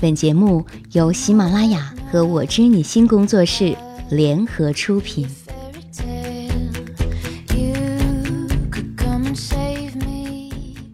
[0.00, 3.76] 本节目由喜马拉雅和我知你心工作室
[4.08, 5.28] 联合出品。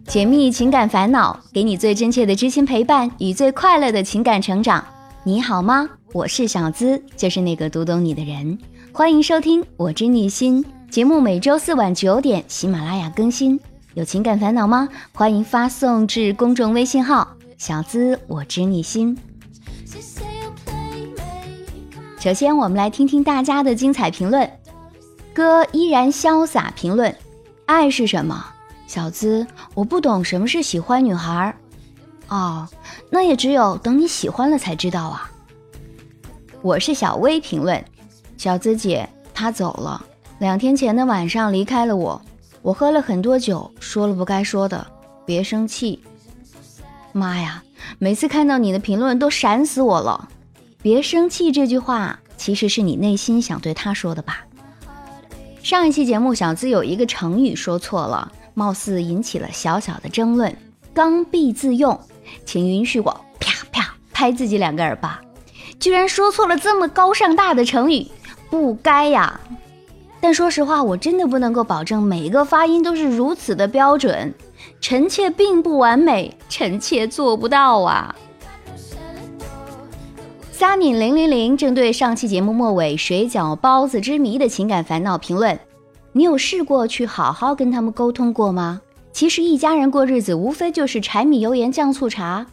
[0.05, 4.83] 解密情感烦恼，给你最真切的知心陪伴与最快乐的情感成长。
[5.23, 5.89] 你好吗？
[6.11, 8.57] 我是小资，就是那个读懂你的人。
[8.91, 13.57] 欢迎收听《我知你心》节目，每周四晚九点喜马拉雅更新。
[13.93, 14.89] 有情感烦恼吗？
[15.13, 17.36] 欢迎发送至公众微信号。
[17.57, 19.17] 小资，我知你心。
[22.19, 24.47] 首先，我们来听听大家的精彩评论。
[25.33, 27.15] 哥依然潇洒评论：
[27.65, 28.45] 爱是什么？
[28.85, 31.55] 小资，我不懂什么是喜欢女孩儿。
[32.27, 32.67] 哦，
[33.09, 35.31] 那也只有等你喜欢了才知道啊。
[36.61, 37.83] 我是小薇评论：
[38.37, 40.05] 小资姐，她走了，
[40.37, 42.21] 两天前的晚上离开了我。
[42.61, 44.85] 我喝了很多酒，说了不该说的，
[45.25, 46.03] 别生气。
[47.17, 47.63] 妈呀！
[47.99, 50.29] 每次看到你的评论都闪死我了。
[50.81, 54.45] 别生气，这句话其实是你内心想对他说的吧？
[55.63, 60.55] 上一期节目，小资有一个成语说错了，貌似引起了小小的争论。
[60.93, 61.99] 刚愎自用，
[62.45, 65.19] 请允许我啪啪拍自己两个耳巴。
[65.79, 68.07] 居然说错了这么高尚大的成语，
[68.49, 69.39] 不该呀！
[70.19, 74.33] 但说实话，我真的不能够保证每一个发音都是如此的标准。
[74.79, 78.15] 臣妾并不完美，臣妾做不到啊。
[80.51, 85.59] 撒你零零零正对上期节目末尾水饺包子之谜的情感烦恼评论：
[86.13, 88.81] 你有试过去好好跟他们沟通过吗？
[89.11, 92.45] 其实一家人过日子，无非就是柴米油盐酱醋茶。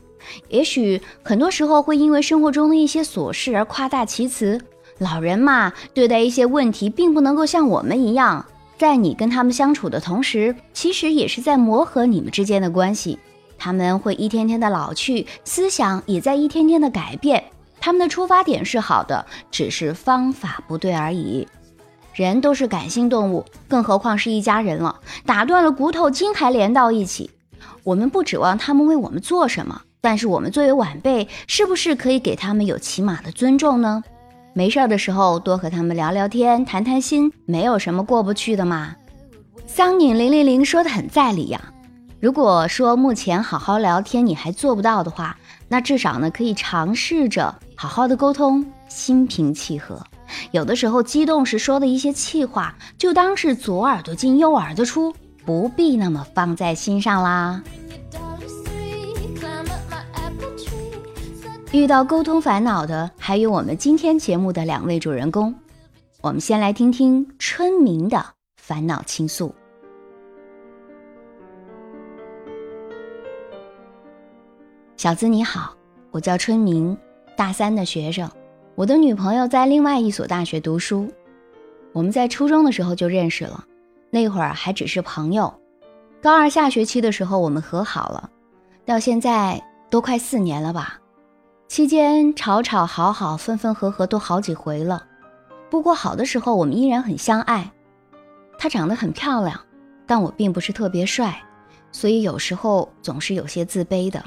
[0.49, 4.61] 也许很多时候会因为生活中的一些琐事而夸大其词。
[4.99, 8.45] 老人嘛，对待一些问题，并不能够像我们一样。
[8.85, 13.19] 在你跟他们相处的同时，其实也是在磨合你们之间的关系。
[13.57, 17.43] 他们会一天天的老去，思想也在一天天的改变。
[17.81, 21.49] 他们的出发点是好的，只是方法不对而已。
[22.13, 27.31] 人都是感性动物，更何况是一家人了，打断了骨头，筋还连到一起。
[27.85, 34.05] 我们不指望他们为我们做什么，但是我们作为晚辈，是不是可以给他们有起码的尊重呢？
[34.57, 38.95] 没事儿的时候，多和他们聊聊天，谈谈心，没有什么过不去的嘛。
[39.67, 41.61] 桑宁零零零说的很在理呀。
[42.21, 45.37] 如果说目前好好聊天你还做不到的话，
[45.69, 50.01] 那至少呢可以尝试着好好的沟通，心平气和。
[50.53, 55.13] 有的时候激动时说的一些气话，就当是左耳朵进右耳朵出，
[55.45, 57.61] 不必那么放在心上啦。
[61.75, 65.53] 遇到沟通烦恼的，还有我们今天节目的两位主人公。
[66.21, 68.25] 我们先来听听春明的
[68.57, 69.53] 烦恼倾诉。
[74.97, 75.75] 小资你好，
[76.13, 76.97] 我叫春明，
[77.37, 78.31] 大三的学生。
[78.77, 81.13] 我的女朋友在另外一所大学读书。
[81.93, 83.65] 我们在初中的时候就认识了，
[84.11, 85.53] 那会儿还只是朋友。
[86.23, 88.31] 高二下学期的时候，我们和好了，
[88.87, 91.01] 到现在都快四年了吧。
[91.75, 95.05] 期间吵吵好好分分合合都好几回了，
[95.69, 97.69] 不过好的时候我们依然很相爱。
[98.57, 99.61] 她长得很漂亮，
[100.07, 101.37] 但我并不是特别帅，
[101.91, 104.23] 所以有时候总是有些自卑的，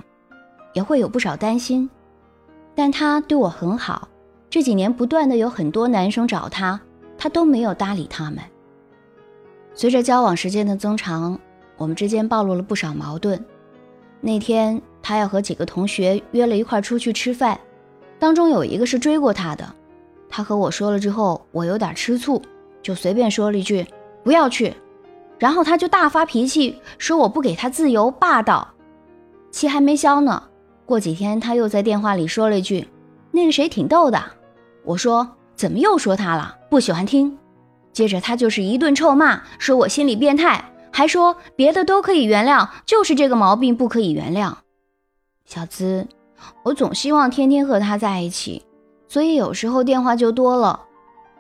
[0.73, 1.89] 也会有不少担心。
[2.75, 4.09] 但她对我很好，
[4.49, 6.77] 这几年不断的有很多男生找她，
[7.17, 8.39] 她都没有搭理他们。
[9.73, 11.39] 随着交往时间的增长，
[11.77, 13.41] 我们之间暴露了不少矛盾。
[14.21, 14.81] 那天。
[14.99, 17.57] 他要和几个同学约了一块出去吃饭，
[18.19, 19.65] 当中有一个是追过他的。
[20.27, 22.41] 他和我说了之后，我有点吃醋，
[22.81, 23.87] 就随便说了一句
[24.21, 24.73] “不要去”，
[25.39, 28.67] 然后他就大发脾气，说我不给他自由，霸道。
[29.49, 30.43] 气还没消呢，
[30.85, 32.85] 过几天他又在电话里说了一句
[33.31, 34.21] “那个谁挺逗的”，
[34.83, 37.37] 我说怎么又说他了，不喜欢听。
[37.93, 40.61] 接着他就是一顿臭骂，说我心理变态，
[40.97, 44.55] 还说别的都可以原谅，就是这个毛病不可以原谅。
[45.45, 46.07] 小资，
[46.63, 48.65] 我总希望天天和他在一起，
[49.07, 50.79] 所以有时候电话就多了。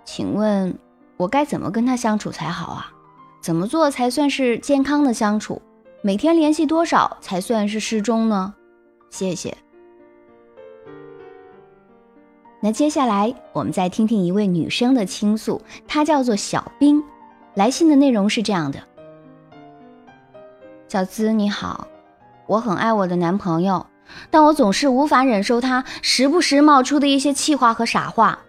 [0.05, 0.77] 请问，
[1.17, 2.91] 我该怎么跟他相处才好啊？
[3.41, 5.59] 怎么做才算是健康的相处？
[6.03, 8.53] 每天联系多少才算是适中呢？
[9.09, 9.57] 谢谢。
[12.61, 17.03] 那接下来我们再听听一位女生的倾诉，她叫做小冰。
[17.55, 18.79] 来信的内容是这样的：
[20.89, 21.85] 小资你好，
[22.45, 23.85] 我很爱我的男朋友。
[24.29, 28.39] 但我总是无法忍受他时不时冒出的一些气话和傻话，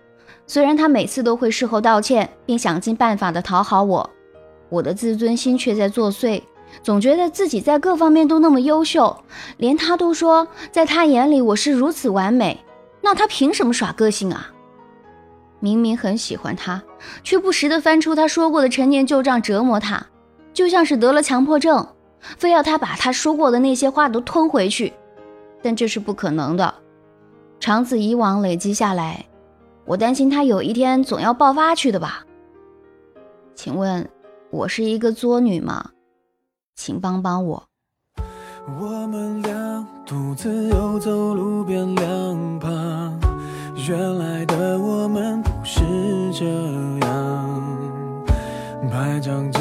[0.47, 4.09] 虽然他每次都会事后道歉，并想尽办法的讨好我，
[4.69, 6.41] 我的自尊心却在作祟。
[6.81, 9.25] 总觉得自己在各方面都那么优秀，
[9.57, 12.63] 连他都说在他眼里我是如此完美，
[13.01, 14.53] 那他凭什么耍个性啊？
[15.59, 16.81] 明明很喜欢他，
[17.25, 20.07] 却不时的翻出他说过的陈年旧账折磨他，
[20.53, 21.85] 就像是得了强迫症，
[22.21, 24.93] 非要他把他说过的那些话都吞回去。
[25.63, 26.75] 但这是不可能的，
[27.59, 29.27] 长此以往累积下来，
[29.85, 32.25] 我担心他有一天总要爆发去的吧？
[33.55, 34.09] 请问，
[34.51, 35.91] 我是一个作女吗？
[36.77, 37.65] 请帮帮我。
[38.81, 43.19] 我们俩独自游走路边两旁，
[43.89, 45.81] 原来的我们不是
[46.33, 46.45] 这
[47.07, 47.61] 样。
[48.91, 49.61] 拍张照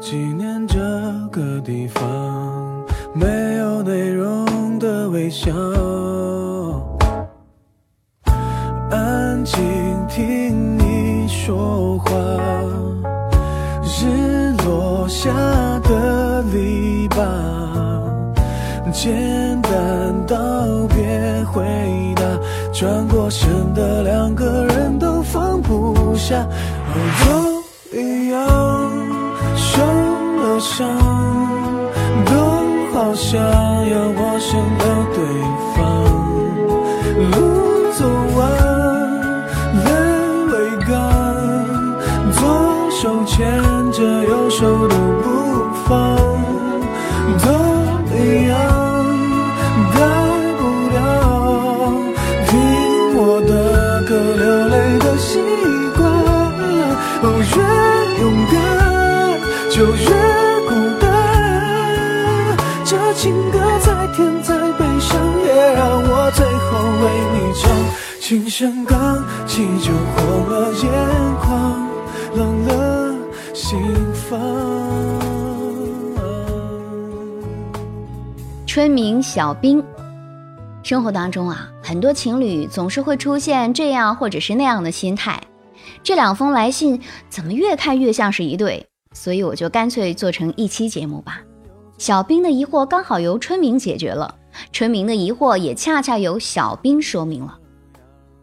[0.00, 0.35] 纪念这
[1.36, 2.02] 个地方，
[3.12, 5.52] 没有内容的微笑。
[8.90, 9.62] 安静
[10.08, 12.10] 听你说话，
[13.82, 15.30] 日落下
[15.80, 17.22] 的篱笆，
[18.90, 20.36] 简单道
[20.88, 21.62] 别回
[22.16, 22.22] 答，
[22.72, 26.48] 转过身的两个人都放不下，
[27.28, 27.62] 都
[27.94, 28.40] 一样，
[29.54, 31.15] 受了伤，
[32.96, 34.84] 好想要陌生的
[35.14, 35.22] 对
[35.76, 35.78] 方，
[37.30, 38.00] 路走
[38.34, 38.40] 完，
[39.84, 39.88] 泪
[40.50, 40.54] 未
[40.86, 40.88] 干，
[42.32, 42.40] 左
[42.90, 43.36] 手牵
[43.92, 45.28] 着右手都不
[45.84, 45.94] 放，
[47.44, 47.46] 都
[48.16, 48.56] 一样，
[49.92, 49.96] 改
[50.56, 50.60] 不
[50.94, 50.96] 了
[52.46, 52.50] 听
[53.14, 53.52] 我的
[54.08, 55.38] 歌流泪的习
[55.98, 56.00] 惯。
[57.20, 57.56] 哦，越
[58.22, 58.56] 勇敢
[59.70, 60.15] 就越
[68.28, 70.90] 琴声刚起就红了眼
[71.36, 71.88] 眶，
[72.34, 73.14] 冷了
[73.54, 73.78] 心
[74.12, 74.36] 房。
[78.66, 79.80] 春明小兵，
[80.82, 85.40] 生活当中啊，很多情侣总是会出现这样或者是那样的心态。
[86.02, 88.84] 这两封来信怎么越看越像是一对？
[89.12, 91.42] 所以我就干脆做成一期节目吧。
[91.96, 94.34] 小兵的疑惑刚好由春明解决了，
[94.72, 97.58] 春明的疑惑也恰恰由小兵说明了。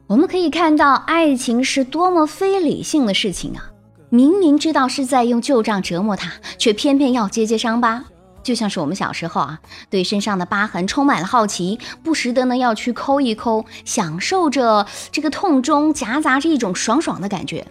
[0.08, 3.72] 我们可以看到，爱情是多么非理性的事情啊！
[4.10, 8.04] 明明知道是在用旧账折磨他，却偏偏要揭揭伤疤。
[8.44, 9.60] 就像是我们小时候啊，
[9.90, 17.66] 对身上的疤痕充满了好奇，不时的呢要去抠一抠，享受着这个痛中夹杂着一种爽爽的感觉。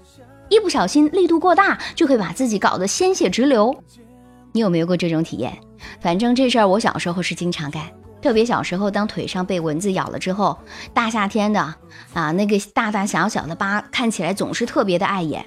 [0.49, 3.75] 一不小心力度过大，就会把自己搞得鲜血直流。
[4.53, 5.57] 你有没有过这种体验？
[6.01, 7.83] 反正这事儿我小时候是经常干，
[8.23, 10.57] 特别小时候当腿上被蚊子咬了之后，
[10.95, 11.61] 大夏天的
[12.15, 15.45] 啊，那个大大小小的疤看起来总是特别的碍眼。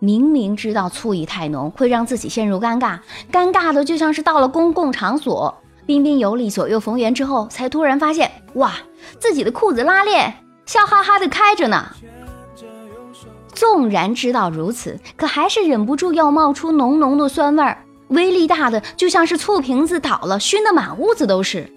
[0.00, 2.98] 明明知道醋意太浓会让自己陷入尴尬，
[3.32, 5.54] 尴尬的就像是到了公共场所，
[5.86, 8.72] 彬彬有礼左右逢源之后，才突然发现，哇，
[9.18, 10.34] 自己的裤子拉链
[10.66, 11.86] 笑哈哈的开着呢。
[13.54, 21.72] 纵然知道如此，可还是忍不住要冒出浓浓的酸味儿，威力大的就像是醋瓶子倒了，熏得满屋子都是。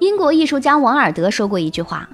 [0.00, 2.08] 英国艺术家王尔德说过一句话。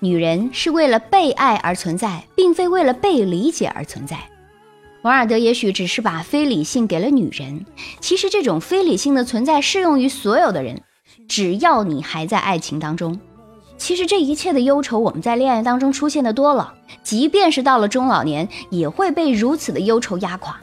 [0.00, 4.16] 女人是为了被爱而存在，并非为了被理解而存在。
[5.02, 7.64] 王尔德也许只是把非理性给了女人，
[8.00, 10.82] 其实这种非理性的存在适用于所有的人，
[11.28, 13.18] 只要你还在爱情当中。
[13.76, 20.60] 其实这一切的忧愁，我们在恋爱当中出现的多了，即便是到了中老年，也会被如此的忧愁压垮。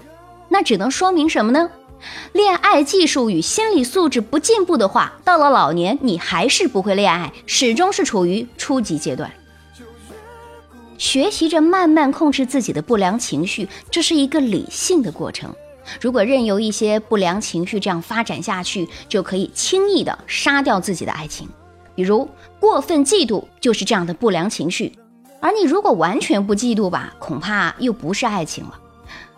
[0.50, 1.69] 那只能说明什么呢？
[2.33, 9.31] 恋爱技术与心理素质不进步的话，到了老年你还是不会恋爱，始终是处于初级阶段。
[10.97, 15.53] 学习着慢慢控制自己的不良情绪，这是一个理性的过程。
[16.00, 21.47] 如果任由一些不良情绪这样发展下去，就可以轻易的杀掉自己的爱情。
[21.93, 22.27] 比如
[22.59, 24.93] 过分嫉妒就是这样的不良情绪，
[25.39, 28.79] 而你如果完全不嫉妒吧，恐怕又不是爱情了。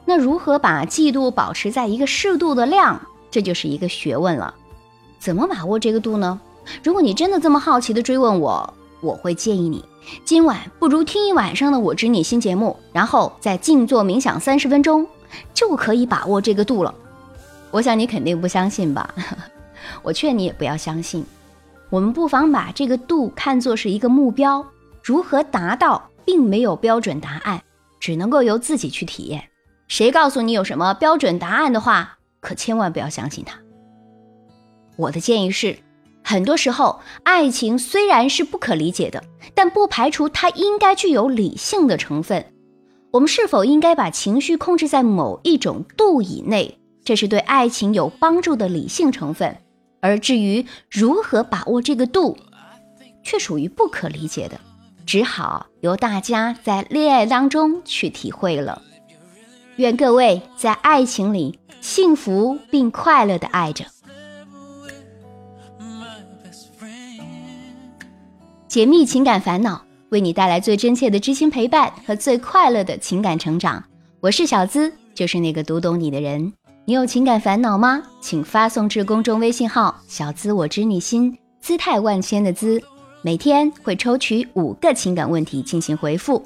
[0.09, 2.97] 那如何把嫉妒保持在一个适度的量，
[3.29, 4.55] 这就是一个学问了。
[5.19, 6.39] 怎么把握这个度呢？
[6.81, 9.83] 如果你真的这么好奇的追问我，我会建议你
[10.23, 15.05] 今晚不如听一晚上的《我知你》新节目，然后再静坐冥想三十分钟，
[15.53, 16.95] 就可以把握这个度了。
[17.69, 19.13] 我想你肯定不相信吧？
[20.01, 21.25] 我劝你也不要相信。
[21.89, 24.65] 我们不妨把这个度看作是一个目标，
[25.03, 27.61] 如何达到，并没有标准答案，
[27.99, 29.43] 只能够由自己去体验。
[29.87, 33.57] 谁告诉你有什么标准答案的话，可千万不要相信他。
[34.97, 35.77] 我的建议是，
[36.23, 42.45] 很多时候爱情虽然是不可理解的，但不排除它应该具有理性的成分。
[43.11, 49.57] 我们是否应该把情绪控制在某一种度以内，这是对爱情有帮助的理性成分。
[50.01, 52.37] 而至于如何把握这个度，
[53.23, 54.59] 却属于不可理解的，
[55.05, 58.81] 只好由大家在恋爱当中去体会了。
[59.77, 63.85] 愿各位在爱情里幸福并快乐的爱着。
[68.67, 73.83] 解密情感烦恼，为你带来最真切的知心陪伴和最快乐的情感成长。
[74.19, 76.51] 我是小资，就是那个读懂你的人。
[76.85, 78.01] 你有情感烦恼吗？
[78.19, 82.81] 请发送至公众微信号“小资我知你心”，姿态万千的“资”。
[83.21, 86.43] 每天会抽取五个情感问题进行回复。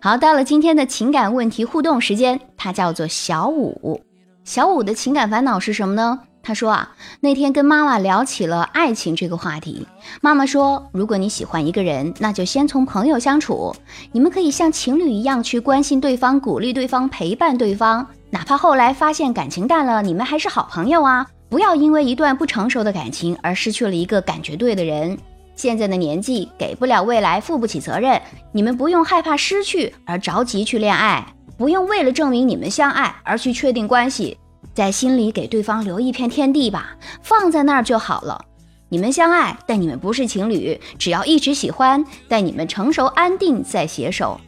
[0.00, 4.00] 好，到了今天的情感问题互动时间，它叫做小五。
[4.44, 6.20] 小五的情感烦恼是什么呢？
[6.40, 9.86] 他说啊，那天跟妈妈聊起了爱情这个话题。
[10.20, 13.74] 妈妈说，如果你喜欢一个人，那就先从朋友相处，
[14.12, 18.06] 你们可以像情侣一样去关心对方、鼓励对方、陪伴对方。
[18.30, 21.26] 哪怕后来发现感情淡了，你们还是好朋友啊！
[21.50, 25.18] 不要因为一段不成熟的感情而失去了一个感觉对的人。
[25.58, 28.22] 现在的年纪给不了未来，负不起责任。
[28.52, 34.38] 你们不用害怕失去而着急去恋爱，不用为了证明你们相爱而去确定关系，
[34.72, 38.40] 在心里给对方留一片天地吧，放在那儿就好了。
[38.88, 40.80] 你们相爱，但你们不是情侣。
[40.96, 44.40] 只要一直喜欢，待你们成熟安定再携手，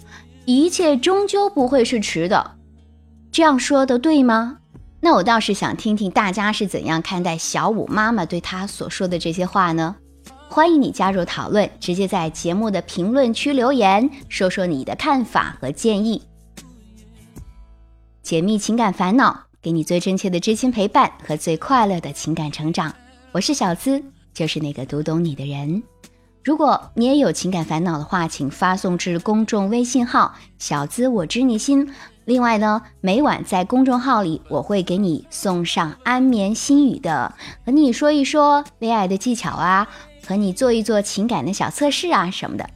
[0.45, 2.53] 一切终究不会是迟的。
[3.33, 4.59] 这样说的对吗？
[5.01, 9.97] 那我倒是想听听大家是怎样看待小五妈妈对她所说的这些话呢？
[10.53, 16.21] 欢迎你加入讨论，直接在节目的评论区留言，说说你的看法和建议。
[18.21, 22.93] 解密情感烦恼，给你最真切的知心陪伴和最快乐的情感成长。
[23.31, 24.03] 我是小资，
[24.35, 25.81] 就是那个读懂你的人。
[26.43, 31.95] 如果你也有情感烦恼的话，请发送至公众微信号“小资我知你心”。
[32.27, 37.35] 另外呢，每晚在公众号里，我会给你送上安眠心语的，
[37.65, 39.89] 和你说一说恋爱的技巧啊，
[40.27, 42.69] 和你做一做情感的小测试啊什么的。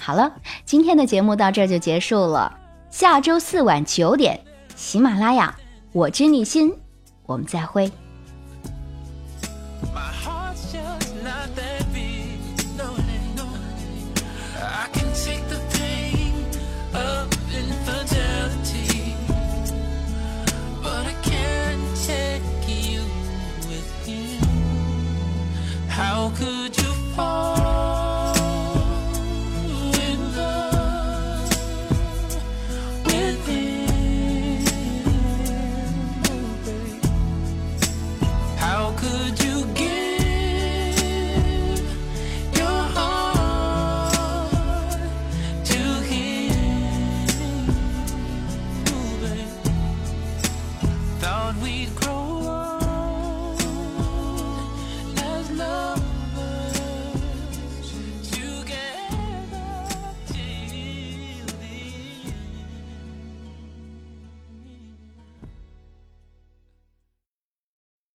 [0.00, 0.32] 好了，
[0.64, 2.56] 今天的节目到这就结束了。
[2.90, 4.40] 下周四晚九点，
[4.74, 5.54] 喜马拉雅，
[5.92, 6.72] 我知你心，
[7.26, 7.90] 我们再会。